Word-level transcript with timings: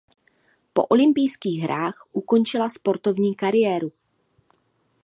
Po 0.73 0.81
olympijských 0.89 1.59
hrách 1.63 2.05
ukončila 2.11 2.69
sportovní 2.69 3.35
kariéru. 3.35 3.91